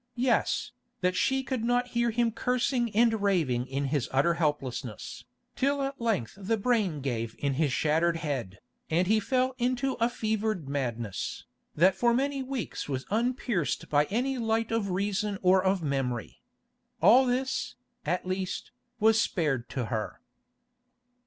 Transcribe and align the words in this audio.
Yes, 0.17 0.71
that 1.01 1.15
she 1.15 1.43
could 1.43 1.63
not 1.63 1.89
hear 1.89 2.09
him 2.09 2.31
cursing 2.31 2.89
and 2.95 3.21
raving 3.21 3.67
in 3.67 3.85
his 3.93 4.09
utter 4.11 4.33
helplessness, 4.33 5.25
till 5.55 5.83
at 5.83 6.01
length 6.01 6.33
the 6.37 6.57
brain 6.57 7.01
gave 7.01 7.35
in 7.37 7.53
his 7.53 7.71
shattered 7.71 8.17
head, 8.17 8.57
and 8.89 9.05
he 9.05 9.19
fell 9.19 9.53
into 9.59 9.93
a 9.99 10.09
fevered 10.09 10.67
madness, 10.67 11.45
that 11.75 11.93
for 11.93 12.15
many 12.15 12.41
weeks 12.41 12.89
was 12.89 13.05
unpierced 13.11 13.89
by 13.89 14.05
any 14.05 14.39
light 14.39 14.71
of 14.71 14.89
reason 14.89 15.37
or 15.43 15.63
of 15.63 15.83
memory. 15.83 16.41
All 16.99 17.27
this, 17.27 17.75
at 18.03 18.25
least, 18.25 18.71
was 18.99 19.21
spared 19.21 19.69
to 19.69 19.85
her. 19.93 20.19